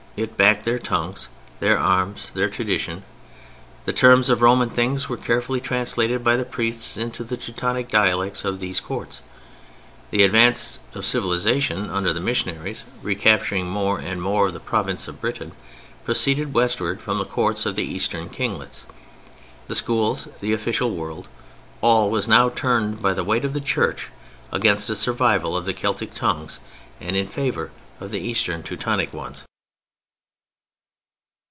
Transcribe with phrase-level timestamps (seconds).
[0.17, 1.15] It backed their tongue,
[1.61, 3.03] their arms, their tradition.
[3.85, 8.43] The terms of Roman things were carefully translated by the priests into the Teutonic dialects
[8.43, 9.21] of these courts;
[10.11, 15.21] the advance of civilization under the missionaries, recapturing more and more of the province of
[15.21, 15.53] Britain,
[16.03, 18.85] proceeded westward from the courts of the Eastern kinglets.
[19.67, 24.09] The schools, the official world—all—was now turned by the weight of the Church
[24.51, 26.59] against a survival of the Celtic tongues
[26.99, 27.71] and in favor
[28.01, 29.45] of the Eastern Teutonic ones.